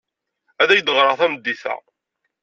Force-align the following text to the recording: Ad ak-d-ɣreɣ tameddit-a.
Ad 0.61 0.69
ak-d-ɣreɣ 0.69 1.15
tameddit-a. 1.19 1.75